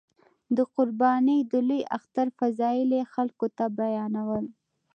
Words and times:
د 0.57 0.59
قربانۍ 0.75 1.39
د 1.51 1.53
لوی 1.67 1.81
اختر 1.97 2.27
فضایل 2.39 2.89
یې 2.97 3.03
خلکو 3.13 3.45
ته 3.57 3.65
بیانول. 3.77 4.45